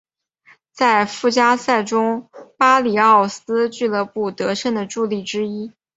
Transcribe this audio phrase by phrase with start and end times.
[0.71, 5.71] 在附加赛中巴里奥斯俱乐部得胜的助力之一。